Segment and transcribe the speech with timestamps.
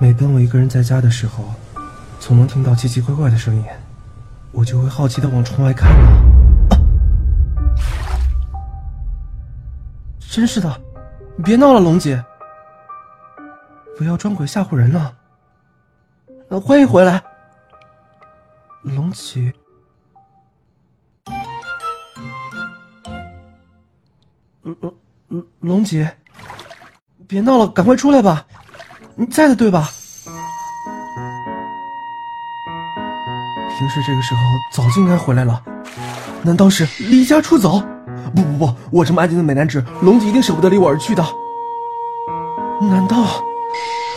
[0.00, 1.52] 每当我一个人在家的时候，
[2.20, 3.64] 总能听到奇奇怪怪的声音，
[4.52, 6.06] 我就会好奇的往窗外看呢。
[10.20, 10.80] 真是的，
[11.36, 12.24] 你别闹了，龙姐，
[13.96, 15.12] 不要装鬼吓唬人呢。
[16.48, 17.20] 呃，欢迎回来，
[18.82, 19.52] 龙姐。
[24.62, 24.76] 龙
[25.26, 26.16] 龙龙姐，
[27.26, 28.46] 别闹了，赶快出来吧，
[29.16, 29.90] 你在的对吧？
[33.78, 34.40] 平时这个时候
[34.72, 35.62] 早就应该回来了，
[36.42, 37.80] 难道是离家出走？
[38.34, 41.24] 不不不，我这么安静的美男子，龙姐一定舍不得离我而去的。
[42.90, 43.24] 难道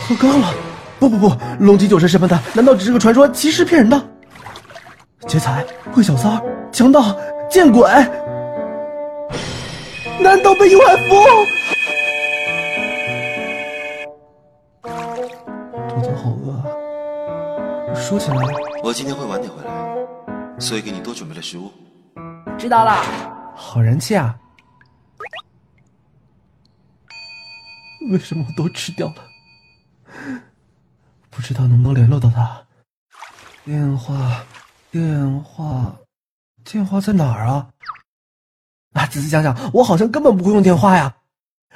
[0.04, 0.52] 喝高了？
[0.98, 4.04] 不不不，龙姐酒神什么的，难道只是个传说，其实骗人的？
[5.28, 6.42] 劫财、会小三、
[6.72, 7.16] 强盗、
[7.48, 7.88] 见鬼！
[10.18, 11.14] 难道被幽海符？
[18.12, 18.36] 说起来，
[18.82, 21.72] 我今天会晚点回来，所以给你多准备了食物。
[22.58, 23.02] 知道了。
[23.56, 24.38] 好人气啊！
[28.10, 29.14] 为什么我都吃掉了？
[31.30, 32.62] 不知道能不能联络到他？
[33.64, 34.44] 电话，
[34.90, 35.96] 电话，
[36.64, 37.66] 电话在哪儿啊？
[38.92, 41.16] 啊，仔细想想，我好像根本不会用电话呀，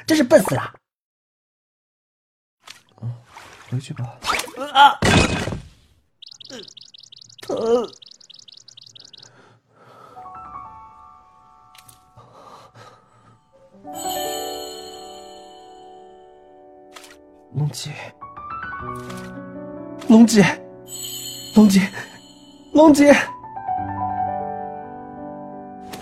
[0.06, 0.74] 真是笨死了。
[3.00, 3.10] 嗯，
[3.70, 4.04] 回去吧。
[4.74, 4.98] 啊，
[7.46, 7.56] 疼。
[17.54, 17.92] 龙姐，
[20.08, 20.44] 龙姐，
[21.54, 21.80] 龙姐，
[22.72, 23.14] 龙姐，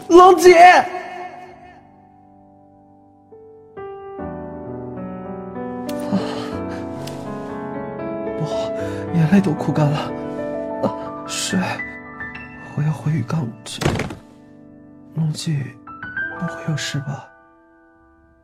[0.09, 0.59] 龙姐！
[6.11, 6.19] 啊，
[8.39, 8.71] 不好，
[9.15, 10.24] 眼泪都哭干了。
[11.35, 11.59] 啊，水，
[12.77, 13.81] 我要回浴缸去。
[15.17, 15.67] 龙姐，
[16.39, 17.29] 不会有事吧？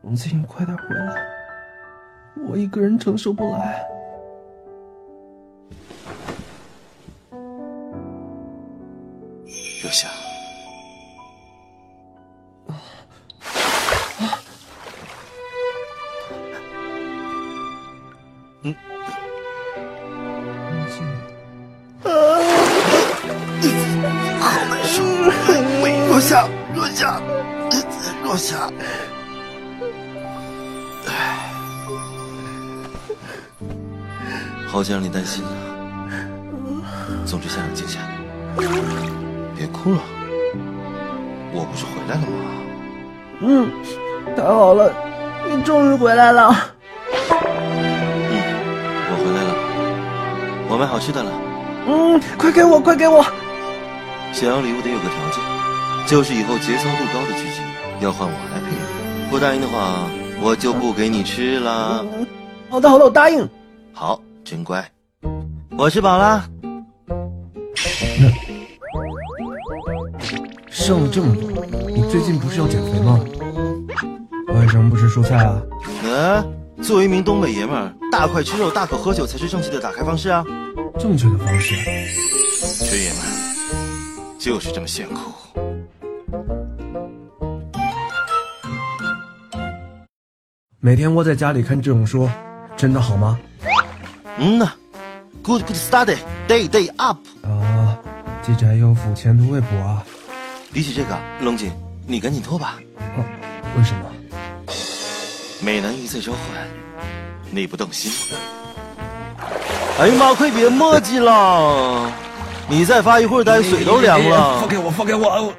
[0.01, 1.15] 龙姐，你快点回来。
[2.49, 3.81] 我一个人承受不来。
[9.81, 10.09] 若夏，
[12.67, 12.75] 啊
[14.19, 14.35] 啊！
[18.63, 18.75] 嗯，
[28.31, 28.71] 若夏。
[34.69, 35.51] 好想让你担心啊。
[37.25, 37.99] 总之，先冷静下，
[39.53, 39.99] 别哭了。
[41.51, 42.31] 我不是回来了吗？
[43.41, 43.69] 嗯，
[44.33, 44.93] 太好了，
[45.49, 46.55] 你终于回来了。
[47.11, 48.31] 嗯，
[49.09, 49.51] 我回来了。
[50.69, 51.29] 我买好吃的了。
[51.85, 53.21] 嗯，快给我，快给我。
[54.31, 55.43] 想要礼物得有个条件，
[56.07, 57.61] 就是以后节操度高的剧情
[58.01, 59.29] 要换我来陪你。
[59.29, 60.09] 不答应的话，
[60.41, 62.05] 我就不给你吃了。
[62.69, 63.47] 好的，好的，我答应。
[63.93, 64.19] 好。
[64.43, 64.83] 真乖，
[65.77, 66.43] 我吃饱了。
[70.67, 73.19] 剩了这么多，你最近不是要减肥吗？
[74.59, 75.61] 为什么不吃蔬菜啊？
[76.03, 76.43] 嗯，
[76.81, 80.43] 作为一名东北爷们儿，大块吃肉，大口喝酒才是正确的打开方式啊。
[80.99, 81.75] 正确的方式，
[82.83, 85.31] 缺爷们儿就是这么炫酷。
[90.83, 92.27] 每天窝在家里看这种书，
[92.75, 93.39] 真的好吗？
[94.39, 94.73] 嗯呐
[95.43, 97.95] ，good good study day day up 啊，
[98.41, 100.03] 记宅有福，前途未卜啊。
[100.73, 101.71] 比起这个，龙井，
[102.07, 102.79] 你赶紧脱吧。
[102.97, 103.23] 哦，
[103.77, 104.05] 为什么？
[105.61, 106.39] 美男鱼在召唤，
[107.51, 108.11] 你不动心？
[109.99, 112.11] 哎呀妈，快别墨迹了！
[112.67, 114.59] 你再发一会儿呆，水都凉了。
[114.61, 115.53] 放开我，放开我。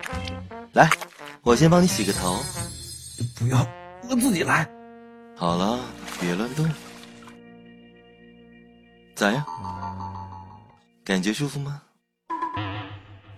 [0.72, 0.90] 来，
[1.44, 2.40] 我先帮你洗个头。
[3.36, 3.64] 不要，
[4.10, 4.68] 我自己来。
[5.42, 5.76] 好了，
[6.20, 6.64] 别乱动。
[9.12, 9.44] 咋样？
[11.04, 11.82] 感觉舒服吗？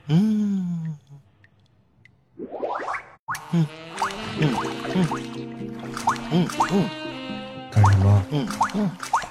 [0.08, 0.98] 嗯，
[3.52, 3.66] 嗯，
[4.38, 4.54] 嗯，
[4.94, 5.08] 嗯，
[6.30, 6.84] 嗯，嗯，
[7.72, 8.22] 干什么？
[8.32, 8.46] 嗯。
[8.74, 8.90] 嗯，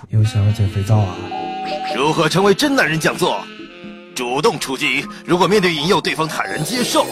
[0.10, 1.16] 又想要捡肥皂啊？
[1.96, 3.40] 如何成为真男人讲座？
[4.16, 5.06] 主动出击。
[5.28, 7.06] 如果面对引诱，对方坦然接受，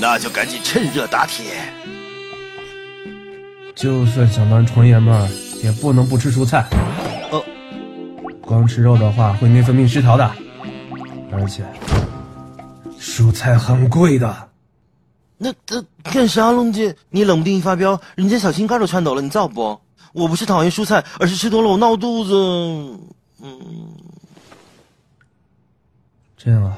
[0.00, 1.72] 那就赶紧趁热打铁。
[3.80, 5.26] 就算想当纯爷们儿，
[5.64, 6.66] 也不能不吃蔬菜。
[8.42, 10.30] 光吃肉的话会内分泌失调的，
[11.32, 11.64] 而且
[13.00, 14.50] 蔬菜很贵的。
[15.38, 16.94] 那那干啥，龙姐？
[17.08, 19.80] 你冷不丁一发飙，人家小心肝都颤抖了，你造不？
[20.12, 22.34] 我不是讨厌蔬菜，而是吃多了我闹肚子。
[23.42, 23.94] 嗯，
[26.36, 26.76] 这样啊。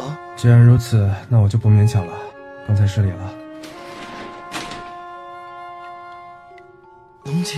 [0.00, 2.12] 啊，既然如此，那我就不勉强了。
[2.66, 3.39] 刚才失礼了。
[7.40, 7.56] 龙姐，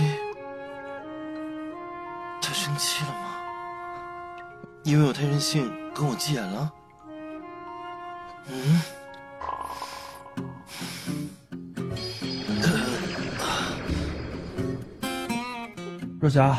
[2.41, 3.35] 她生气了吗？
[4.83, 6.71] 因为我太任性，跟我急眼了？
[8.49, 8.81] 嗯？
[16.21, 16.57] 若霞，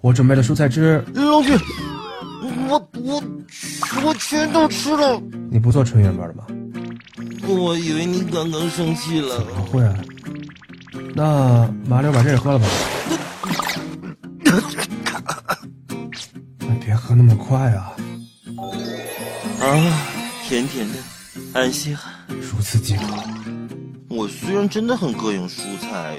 [0.00, 1.04] 我准备了蔬菜汁。
[1.12, 1.58] 龙姐，
[2.70, 3.22] 我我
[4.02, 5.20] 我全都吃了。
[5.50, 6.46] 你不做纯原味的吗？
[7.46, 9.44] 我以为你刚刚生气了。
[9.44, 9.94] 怎么会啊。
[11.14, 12.66] 那麻溜把这个喝了吧。
[16.84, 17.92] 别喝那么快啊。
[19.60, 19.66] 啊，
[20.46, 20.98] 甜甜的，
[21.52, 22.12] 安心汗。
[22.28, 23.02] 如此饥渴。
[24.08, 26.16] 我虽然真的很膈应蔬菜，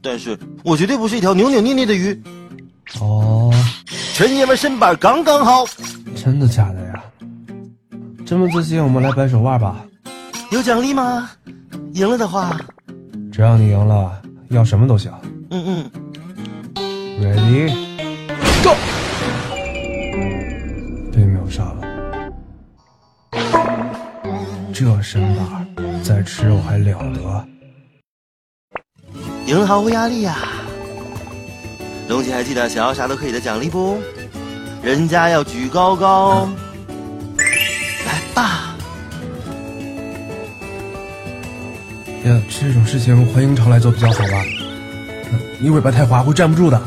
[0.00, 2.22] 但是我绝对不是一条扭扭捏捏的鱼。
[3.00, 3.52] 哦，
[4.14, 5.66] 纯爷们身板刚刚好。
[6.16, 7.04] 真的假的呀？
[8.24, 9.84] 这么自信，我们来掰手腕吧。
[10.50, 11.30] 有奖励吗？
[11.92, 12.58] 赢了的话，
[13.38, 15.12] 只要你赢了，要什么都行。
[15.50, 15.88] 嗯嗯。
[17.22, 17.72] Ready,
[18.64, 18.74] go！
[21.12, 21.80] 被秒杀了。
[24.74, 25.64] 这身板
[26.02, 27.46] 再吃我还了得？
[29.46, 30.34] 赢了毫无压力呀、
[32.08, 34.00] 龙姐还记得想要啥都可以的奖励不？
[34.82, 36.50] 人家要举高高，
[38.04, 38.67] 来吧！
[42.48, 44.44] 这种事情欢迎常来做比较好吧？
[45.58, 46.80] 你尾巴太滑会站不住的。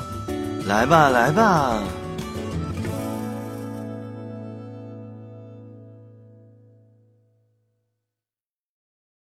[0.67, 1.77] 来吧，来吧！